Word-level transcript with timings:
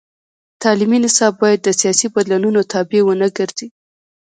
تعلیمي 0.63 0.99
نصاب 1.05 1.33
باید 1.43 1.59
د 1.63 1.69
سیاسي 1.79 2.07
بدلونونو 2.15 2.61
تابع 2.71 3.01
ونه 3.05 3.27
ګرځي. 3.37 3.67